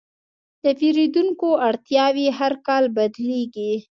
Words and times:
د 0.63 0.65
پیرودونکو 0.79 1.49
اړتیاوې 1.67 2.27
هر 2.39 2.53
کال 2.67 2.83
بدلېږي. 2.95 3.73